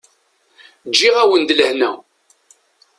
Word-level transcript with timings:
Ǧǧiɣ-awen-d 0.89 1.49
lehna. 1.57 1.91